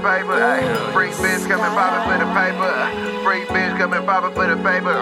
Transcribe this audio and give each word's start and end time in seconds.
paper. 0.00 0.32
Ay, 0.32 0.64
free 0.92 1.10
bitch 1.10 1.46
coming 1.48 1.72
poppin' 1.76 2.02
for 2.08 2.16
the 2.16 2.28
paper. 2.32 2.72
Free 3.22 3.44
bitch 3.44 3.78
coming 3.78 4.04
poppin' 4.04 4.32
for 4.32 4.46
the 4.46 4.56
paper. 4.56 4.96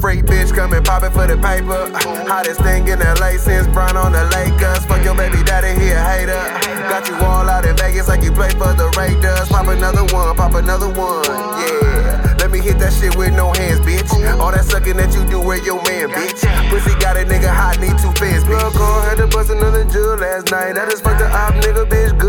Free 0.00 0.22
bitch 0.22 0.54
coming 0.54 0.82
poppin' 0.82 1.12
for 1.12 1.26
the 1.26 1.36
paper. 1.36 1.90
Hottest 2.28 2.60
thing 2.62 2.88
in 2.88 2.98
LA 2.98 3.36
since 3.36 3.66
Brown 3.68 3.96
on 3.96 4.12
the 4.12 4.24
Lakers. 4.32 4.84
Fuck 4.86 5.04
your 5.04 5.14
baby 5.14 5.42
daddy, 5.44 5.78
he 5.80 5.90
a 5.90 6.00
hater. 6.00 6.42
Got 6.88 7.08
you 7.08 7.16
all 7.16 7.48
out 7.48 7.64
in 7.66 7.76
Vegas 7.76 8.08
like 8.08 8.22
you 8.22 8.32
play 8.32 8.50
for 8.50 8.72
the 8.72 8.88
Raiders. 8.96 9.48
Pop 9.48 9.66
another 9.66 10.04
one, 10.14 10.34
pop 10.36 10.54
another 10.54 10.88
one, 10.88 11.24
yeah. 11.60 12.36
Let 12.38 12.50
me 12.50 12.60
hit 12.60 12.78
that 12.78 12.92
shit 12.92 13.16
with 13.16 13.34
no 13.34 13.52
hands, 13.52 13.80
bitch. 13.80 14.08
All 14.40 14.52
that 14.52 14.64
sucking 14.64 14.96
that 14.96 15.12
you 15.14 15.24
do 15.28 15.40
where 15.40 15.62
your 15.62 15.82
man, 15.84 16.08
bitch. 16.08 16.40
Pussy 16.70 16.94
got 17.00 17.16
a 17.16 17.24
nigga 17.24 17.52
hot, 17.52 17.78
need 17.80 17.96
two 18.00 18.12
fans, 18.16 18.44
bitch. 18.44 18.62
Look, 18.62 18.80
on, 18.80 19.04
had 19.04 19.18
to 19.18 19.26
bust 19.26 19.50
another 19.50 19.84
jewel 19.84 20.16
last 20.16 20.50
night. 20.50 20.78
I 20.78 20.88
just 20.88 21.04
fucked 21.04 21.18
the 21.18 21.28
op 21.28 21.54
nigga, 21.60 21.84
bitch, 21.84 22.18
good 22.18 22.27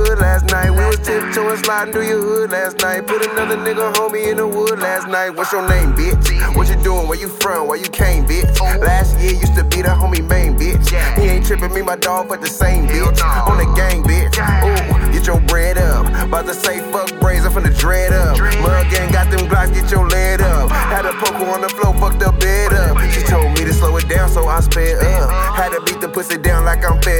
night. 0.60 0.72
We 0.72 0.86
was 0.86 1.00
tiptoeing, 1.00 1.58
sliding 1.64 1.94
through 1.94 2.08
your 2.08 2.22
hood 2.22 2.52
last 2.52 2.80
night. 2.80 3.08
Put 3.08 3.26
another 3.26 3.58
nigga 3.58 3.94
homie 3.94 4.32
in 4.32 4.38
the 4.38 4.48
wood 4.48 4.80
last 4.80 5.08
night. 5.08 5.32
What's 5.32 5.52
your 5.52 5.68
name, 5.68 5.94
bitch? 5.94 6.56
What 6.56 6.70
you 6.70 6.76
doing? 6.84 7.08
Where 7.08 7.20
you 7.20 7.30
from? 7.30 7.68
Where 7.68 7.78
you 7.78 7.90
came, 7.90 8.26
bitch? 8.26 8.60
Last 8.82 9.20
year 9.20 9.34
used 9.34 9.56
to 9.56 9.64
be 9.64 9.82
the 9.82 9.90
homie 9.90 10.26
main, 10.28 10.58
bitch. 10.58 10.90
He 11.18 11.30
ain't 11.30 11.46
tripping 11.46 11.74
me, 11.74 11.82
my 11.82 11.96
dog, 11.96 12.30
but 12.30 12.42
the 12.42 12.48
same, 12.48 12.88
bitch. 12.88 13.22
On 13.48 13.58
the 13.58 13.68
gang, 13.76 14.04
bitch. 14.04 14.36
Ooh, 14.40 15.12
get 15.14 15.26
your 15.28 15.40
bread 15.42 15.78
up. 15.78 16.06
About 16.24 16.46
to 16.46 16.54
say 16.54 16.80
fuck 16.92 17.10
brazen 17.20 17.52
from 17.52 17.64
the 17.64 17.74
dread 17.74 18.14
up. 18.14 18.38
Mug 18.62 18.90
gang 18.90 19.12
got 19.12 19.30
them 19.32 19.48
glocks, 19.48 19.74
get 19.74 19.90
your 19.92 20.08
lead 20.08 20.42
up. 20.42 20.72
Had 20.72 21.06
a 21.06 21.14
poker 21.14 21.46
on 21.50 21.62
the 21.62 21.70
floor, 21.70 21.94
fucked 21.96 22.20
the 22.20 22.32
bed 22.40 22.74
up. 22.74 22.98
She 23.12 23.22
told 23.24 23.50
me 23.58 23.66
to 23.66 23.74
slow 23.74 23.96
it 23.98 24.08
down, 24.08 24.30
so 24.30 24.48
I 24.48 24.60
sped 24.62 24.98
up. 25.04 25.30
Had 25.56 25.70
to 25.70 25.82
beat 25.82 26.02
the 26.02 26.10
pussy 26.10 26.38
down 26.38 26.66
like 26.66 26.84
I'm 26.86 27.02
fed 27.02 27.19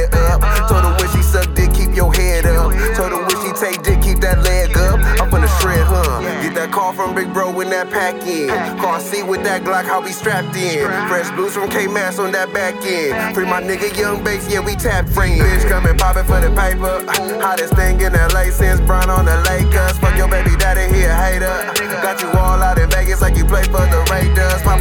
Get 6.50 6.66
that 6.66 6.72
call 6.72 6.92
from 6.92 7.14
Big 7.14 7.32
Bro 7.32 7.54
when 7.54 7.70
that 7.70 7.90
pack 7.90 8.26
in. 8.26 8.50
Car 8.82 8.98
seat 8.98 9.22
with 9.22 9.44
that 9.44 9.62
Glock, 9.62 9.84
how 9.84 10.02
we 10.02 10.10
strapped 10.10 10.56
in. 10.56 10.82
Fresh 11.06 11.30
blues 11.38 11.54
from 11.54 11.70
K 11.70 11.86
Mass 11.86 12.18
on 12.18 12.32
that 12.32 12.52
back 12.52 12.74
end. 12.82 13.14
Free 13.36 13.46
my 13.46 13.62
nigga 13.62 13.86
Young 13.96 14.24
Bass, 14.24 14.50
yeah, 14.50 14.58
we 14.58 14.74
tap 14.74 15.06
free. 15.06 15.38
Bitch 15.38 15.68
coming 15.68 15.96
poppin' 15.96 16.26
for 16.26 16.42
the 16.42 16.50
paper. 16.50 17.06
Hottest 17.38 17.74
thing 17.78 18.00
in 18.00 18.14
LA 18.14 18.50
since 18.50 18.80
Brown 18.80 19.08
on 19.10 19.26
the 19.26 19.38
Lakers. 19.46 19.94
Fuck 20.02 20.18
your 20.18 20.26
baby 20.26 20.50
daddy, 20.58 20.90
he 20.90 21.06
a 21.06 21.14
hater. 21.14 21.54
Got 22.02 22.20
you 22.20 22.26
all 22.34 22.58
out 22.58 22.82
in 22.82 22.90
Vegas 22.90 23.22
like 23.22 23.36
you 23.36 23.44
play 23.44 23.62
for 23.70 23.86
the 23.86 24.02
Raiders. 24.10 24.60
Pop 24.66 24.79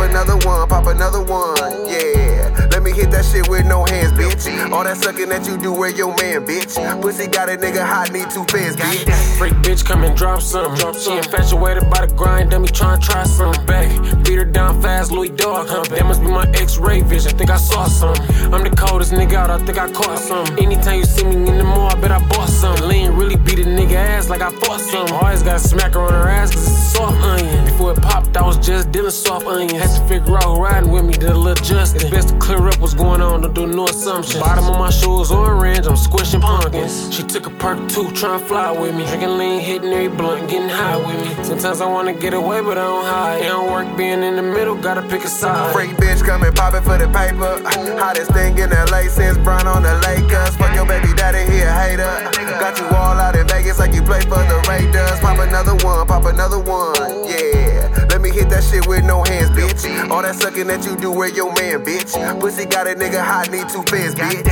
that 4.90 4.98
sucking 5.04 5.30
that 5.30 5.45
you 5.45 5.58
do 5.58 5.72
where 5.72 5.90
your 5.90 6.09
man, 6.18 6.45
bitch. 6.45 6.73
Pussy 7.02 7.28
got 7.28 7.48
a 7.48 7.58
nigga 7.58 7.86
hot, 7.86 8.12
need 8.12 8.30
two 8.32 8.44
fans, 8.45 8.76
bitch. 8.76 9.38
Freak 9.38 9.54
bitch 9.62 9.86
come 9.86 10.04
and 10.04 10.18
drop 10.18 10.42
some. 10.42 10.73
drop 10.76 10.95
She 10.95 11.16
infatuated 11.16 11.90
by 11.90 12.06
the 12.06 12.14
grind, 12.16 12.52
dummy 12.52 12.70
tryna 12.70 13.02
try 13.02 13.23
some. 13.23 13.54
Back, 13.66 13.90
beat 14.26 14.40
her 14.40 14.45
down 14.45 14.82
fast, 14.82 15.12
Louis 15.12 15.30
Dog. 15.30 15.67
That 15.90 16.06
must 16.06 16.22
be 16.22 16.28
my 16.28 16.50
X-ray 16.56 17.02
vision. 17.02 17.38
Think 17.38 17.52
I 17.52 17.58
saw 17.58 17.86
some. 17.86 18.16
I'm 18.52 18.64
the 18.64 18.73
coldest 18.76 19.12
nigga 19.12 19.34
out. 19.34 19.52
I 19.52 19.60
think 19.64 19.78
I 19.78 19.92
caught 19.92 20.17
some. 20.17 20.48
Anytime 20.58 21.00
you 21.00 21.06
see 21.06 21.23
me 21.23 21.36
in 21.36 21.58
the 21.58 21.64
mall, 21.64 21.92
I 21.92 21.95
bet 22.02 22.12
I 22.12 22.20
bought 22.28 22.50
some. 22.50 22.76
Lean 22.88 23.12
really 23.12 23.36
beat 23.38 23.60
a 23.60 23.64
nigga 23.64 23.94
ass 23.94 24.30
like 24.30 24.42
I 24.42 24.52
fought 24.52 24.82
some. 24.82 25.08
Always 25.14 25.44
gotta 25.44 25.60
smack 25.60 25.94
her 25.94 26.02
on 26.02 26.14
her 26.14 26.28
ass 26.28 26.52
cause 26.52 26.66
it's 26.66 26.78
a 26.78 26.98
soft 26.98 27.22
onion. 27.22 27.78
Dealing 29.09 29.11
soft 29.11 29.45
onions. 29.47 29.71
Had 29.73 30.02
to 30.02 30.07
figure 30.07 30.35
out 30.38 30.43
who 30.43 30.61
riding 30.61 30.91
with 30.91 31.05
me, 31.05 31.13
did 31.13 31.29
a 31.29 31.38
little 31.38 31.63
justin. 31.63 32.02
It's 32.02 32.11
best 32.11 32.29
to 32.29 32.38
clear 32.38 32.67
up 32.67 32.79
what's 32.79 32.93
going 32.93 33.21
on, 33.21 33.41
don't 33.41 33.53
do 33.53 33.67
no 33.67 33.85
assumptions. 33.85 34.41
Bottom 34.41 34.65
of 34.65 34.77
my 34.77 34.89
shoes 34.89 35.31
orange, 35.31 35.86
I'm 35.87 35.95
squishing 35.95 36.42
pumpkins. 36.42 37.14
She 37.14 37.23
took 37.23 37.48
a 37.48 37.49
perk 37.49 37.77
too, 37.89 38.05
tryna 38.17 38.42
fly 38.42 38.71
with 38.71 38.95
me. 38.95 39.05
Drinking 39.05 39.37
lean, 39.37 39.59
hitting 39.61 39.92
every 39.92 40.08
blunt, 40.08 40.49
getting 40.49 40.69
high 40.69 40.98
with 40.98 41.37
me. 41.37 41.43
Sometimes 41.43 41.81
I 41.81 41.86
wanna 41.86 42.14
get 42.14 42.33
away, 42.33 42.61
but 42.61 42.77
I 42.77 42.83
don't 42.83 43.05
hide. 43.05 43.42
It 43.42 43.48
don't 43.48 43.71
work 43.71 43.98
being 43.98 44.23
in 44.23 44.36
the 44.36 44.43
middle, 44.43 44.75
gotta 44.75 45.02
pick 45.02 45.23
a 45.23 45.27
side. 45.27 45.73
Freak 45.73 45.92
bitch 45.98 46.23
coming 46.23 46.53
poppin' 46.53 46.83
for 46.83 46.98
the 46.98 47.08
paper. 47.08 47.61
Hottest 47.99 48.31
thing 48.31 48.58
in 48.58 48.69
LA 48.69 49.08
since 49.09 49.37
Brown 49.37 49.67
on 49.67 49.83
the 49.83 49.95
Lakers. 50.05 50.55
Fuck 50.58 50.75
your 50.75 50.86
baby 50.86 51.14
daddy, 51.15 51.43
he 51.52 51.61
a 51.61 51.71
hater. 51.71 52.30
Got 52.59 52.77
you 52.80 52.87
all 52.87 53.17
out 53.17 53.36
in 53.36 53.48
Vegas 53.48 53.80
like 53.80 53.93
you 53.93 54.02
play 54.02 54.21
for 54.21 54.43
the 54.52 54.59
Raiders. 54.67 55.19
Pop 55.19 55.39
another 55.39 55.75
one, 55.86 56.05
pop 56.05 56.25
another 56.25 56.59
one, 56.59 56.93
with 58.89 59.05
no 59.05 59.23
hands, 59.23 59.52
bitch. 59.52 60.10
All 60.10 60.23
that 60.23 60.36
sucking 60.36 60.66
that 60.67 60.83
you 60.83 60.98
do 60.98 61.11
where 61.11 61.30
your 61.30 61.54
man, 61.54 61.86
bitch. 61.86 62.11
Pussy 62.39 62.66
got 62.66 62.88
a 62.88 62.95
nigga 62.95 63.23
hot, 63.23 63.52
need 63.52 63.70
two 63.70 63.83
fans, 63.83 64.16
bitch. 64.16 64.48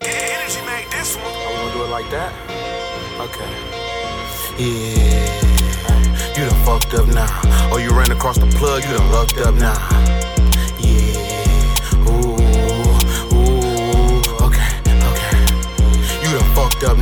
Energy 0.00 0.60
made 0.64 0.90
this 0.90 1.16
one. 1.16 1.26
I 1.26 1.52
wanna 1.52 1.72
do 1.74 1.84
it 1.84 1.90
like 1.90 2.10
that? 2.10 2.32
Okay. 3.20 3.87
Yeah. 4.58 6.34
You 6.36 6.44
done 6.46 6.64
fucked 6.64 6.92
up 6.94 7.06
now. 7.06 7.70
Or 7.72 7.78
you 7.78 7.90
ran 7.90 8.10
across 8.10 8.38
the 8.38 8.46
plug, 8.46 8.82
you 8.82 8.90
done 8.90 9.12
lucked 9.12 9.38
up 9.38 9.54
now. 9.54 10.07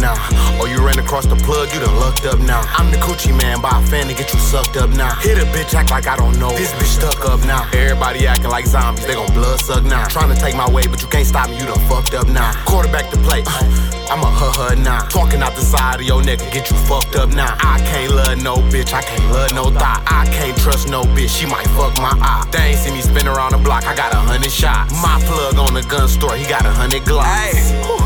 Now. 0.06 0.14
Or 0.60 0.68
you 0.68 0.78
ran 0.86 0.98
across 0.98 1.26
the 1.26 1.36
plug, 1.36 1.72
you 1.74 1.80
done 1.80 1.96
lucked 1.98 2.24
up 2.26 2.38
now. 2.38 2.62
I'm 2.78 2.90
the 2.90 2.98
coochie 2.98 3.34
man, 3.34 3.60
buy 3.60 3.74
a 3.74 3.86
fan 3.86 4.06
to 4.06 4.14
get 4.14 4.32
you 4.32 4.38
sucked 4.38 4.76
up 4.76 4.90
now. 4.90 5.14
Hit 5.16 5.38
a 5.38 5.46
bitch, 5.54 5.74
act 5.74 5.90
like 5.90 6.06
I 6.06 6.16
don't 6.16 6.38
know. 6.38 6.50
This 6.50 6.72
bitch 6.78 6.92
stuck 6.98 7.20
up 7.26 7.40
now. 7.44 7.68
Everybody 7.72 8.26
acting 8.26 8.50
like 8.50 8.66
zombies, 8.66 9.06
they 9.06 9.14
gon' 9.14 9.32
blood 9.34 9.58
suck 9.60 9.82
now. 9.84 10.06
Trying 10.06 10.32
to 10.34 10.38
take 10.40 10.54
my 10.54 10.68
way, 10.70 10.86
but 10.86 11.02
you 11.02 11.08
can't 11.08 11.26
stop 11.26 11.50
me, 11.50 11.58
you 11.58 11.66
done 11.66 11.82
fucked 11.90 12.14
up 12.14 12.28
now. 12.28 12.52
Quarterback 12.64 13.10
to 13.10 13.18
play, 13.26 13.42
uh, 13.46 14.10
I'm 14.10 14.22
a 14.22 14.30
huh 14.30 14.52
huh 14.54 14.74
now. 14.76 15.00
Talking 15.08 15.42
out 15.42 15.54
the 15.54 15.62
side 15.62 16.00
of 16.00 16.06
your 16.06 16.22
neck 16.22 16.40
and 16.42 16.52
get 16.52 16.70
you 16.70 16.76
fucked 16.86 17.16
up 17.16 17.30
now. 17.30 17.56
I 17.58 17.78
can't 17.90 18.12
love 18.12 18.38
no 18.42 18.56
bitch, 18.70 18.92
I 18.92 19.02
can't 19.02 19.26
love 19.32 19.52
no 19.52 19.64
thought. 19.70 20.02
I 20.06 20.24
can't 20.30 20.56
trust 20.58 20.88
no 20.88 21.02
bitch, 21.02 21.30
she 21.38 21.46
might 21.46 21.66
fuck 21.74 21.98
my 21.98 22.14
eye. 22.22 22.46
They 22.52 22.72
ain't 22.72 22.78
see 22.78 22.92
me 22.92 23.02
spin 23.02 23.26
around 23.26 23.52
the 23.52 23.58
block, 23.58 23.86
I 23.86 23.94
got 23.94 24.12
a 24.12 24.22
hundred 24.30 24.52
shots. 24.52 24.92
My 25.02 25.18
plug 25.26 25.58
on 25.58 25.74
the 25.74 25.82
gun 25.82 26.08
store, 26.08 26.36
he 26.36 26.46
got 26.46 26.64
a 26.64 26.70
hundred 26.70 27.02
glocks. 27.02 27.26
Hey, 27.26 27.58
whew, 27.82 27.98
shit, 27.98 28.05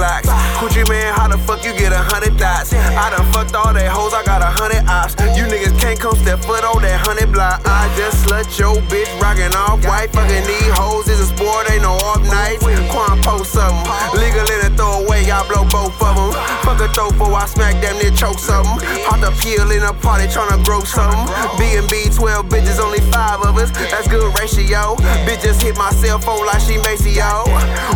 Glocks. 0.00 0.29
Coochie 0.60 0.86
man, 0.90 1.14
how 1.14 1.26
the 1.26 1.38
fuck 1.38 1.64
you 1.64 1.72
get 1.72 1.90
a 1.90 1.96
hundred 1.96 2.36
dots? 2.36 2.74
I 2.76 3.08
done 3.08 3.24
fucked 3.32 3.56
all 3.56 3.72
that 3.72 3.88
hoes, 3.88 4.12
I 4.12 4.20
got 4.28 4.44
a 4.44 4.52
hundred 4.52 4.84
ops. 4.84 5.16
You 5.32 5.48
niggas 5.48 5.72
can't 5.80 5.98
come 5.98 6.12
step 6.20 6.44
foot 6.44 6.60
on 6.68 6.84
that 6.84 7.00
hundred 7.00 7.32
block. 7.32 7.64
I 7.64 7.88
just 7.96 8.28
slut 8.28 8.44
your 8.60 8.76
bitch, 8.92 9.08
rockin' 9.24 9.56
off 9.56 9.80
white. 9.88 10.12
Fucking 10.12 10.44
these 10.44 10.72
hoes 10.76 11.08
is 11.08 11.16
a 11.16 11.32
sport, 11.32 11.64
ain't 11.72 11.80
no 11.80 11.96
off 12.04 12.20
nights. 12.28 12.60
Quan 12.92 13.16
post 13.24 13.56
something, 13.56 13.88
legal 14.20 14.44
in 14.52 14.68
a 14.68 14.70
throwaway, 14.76 15.24
I 15.32 15.40
blow 15.48 15.64
both 15.64 15.96
of 15.96 16.12
them. 16.12 16.36
Fuck 16.60 16.84
a 16.84 16.92
throw 16.92 17.08
for, 17.16 17.32
I 17.32 17.48
smack 17.48 17.80
them, 17.80 17.96
then 17.96 18.12
choke 18.12 18.36
something. 18.36 18.84
Hot 19.08 19.24
the 19.24 19.32
peel 19.40 19.64
in 19.72 19.80
a 19.80 19.96
party, 19.96 20.28
tryna 20.28 20.60
grow 20.60 20.84
something. 20.84 21.24
B&B, 21.56 22.12
12 22.12 22.52
bitches, 22.52 22.76
only 22.76 23.00
five 23.08 23.40
of 23.40 23.56
us. 23.56 23.72
That's 23.88 24.12
good 24.12 24.28
ratio. 24.36 24.92
Bitch 25.24 25.40
just 25.40 25.64
hit 25.64 25.80
my 25.80 25.88
cell 25.96 26.20
phone 26.20 26.44
like 26.44 26.60
she 26.60 26.76
Maceo. 26.84 27.48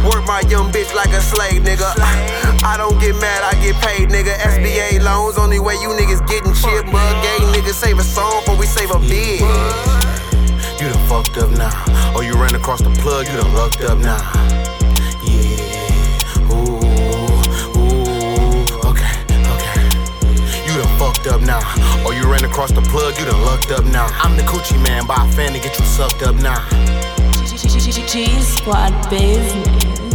Work 0.08 0.24
my 0.24 0.40
young 0.48 0.72
bitch 0.72 0.88
like 0.96 1.12
a 1.12 1.20
slave, 1.20 1.60
nigga. 1.60 1.92
I 2.62 2.76
don't 2.76 2.98
get 3.00 3.16
mad, 3.16 3.42
I 3.42 3.52
get 3.62 3.74
paid, 3.82 4.08
nigga. 4.08 4.34
SBA 4.36 5.02
loans, 5.02 5.38
only 5.38 5.58
way 5.58 5.74
you 5.74 5.88
niggas 5.88 6.26
getting 6.28 6.54
chip. 6.54 6.86
Mug 6.86 7.14
gang 7.22 7.52
niggas 7.52 7.74
save 7.74 7.98
a 7.98 8.02
song 8.02 8.40
before 8.40 8.56
we 8.56 8.66
save 8.66 8.90
a 8.90 8.98
bid. 8.98 9.40
You 10.80 10.88
done 10.92 11.08
fucked 11.08 11.38
up 11.38 11.50
now. 11.50 11.72
Or 12.14 12.22
you 12.22 12.34
ran 12.34 12.54
across 12.54 12.80
the 12.82 12.90
plug, 13.00 13.26
you 13.26 13.36
done 13.36 13.54
lucked 13.54 13.82
up 13.82 13.98
now. 13.98 14.20
Yeah. 15.22 16.52
Ooh. 16.52 16.78
Ooh. 17.78 18.88
Okay. 18.90 19.14
Okay. 19.54 19.78
You 20.66 20.76
done 20.76 20.98
fucked 20.98 21.26
up 21.26 21.40
now. 21.40 21.62
Or 22.04 22.12
you 22.12 22.30
ran 22.30 22.44
across 22.44 22.72
the 22.72 22.82
plug, 22.82 23.18
you 23.18 23.24
done 23.24 23.42
lucked 23.42 23.70
up 23.70 23.84
now. 23.84 24.06
I'm 24.22 24.36
the 24.36 24.42
coochie 24.42 24.82
man, 24.82 25.06
buy 25.06 25.16
a 25.18 25.32
fan 25.32 25.52
to 25.52 25.58
get 25.58 25.78
you 25.78 25.84
sucked 25.84 26.22
up 26.22 26.34
now. 26.36 26.62
G 28.14 28.40
Squad 28.40 28.92
business. 29.10 30.13